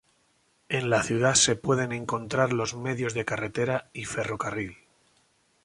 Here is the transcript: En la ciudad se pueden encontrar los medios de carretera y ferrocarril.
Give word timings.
En 0.67 0.89
la 0.89 1.03
ciudad 1.03 1.35
se 1.35 1.55
pueden 1.55 1.91
encontrar 1.91 2.53
los 2.53 2.75
medios 2.75 3.13
de 3.13 3.23
carretera 3.23 3.91
y 3.93 4.05
ferrocarril. 4.05 4.75